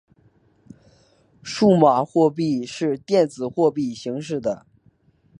[1.43, 4.65] 数码货币是电子货币形式的。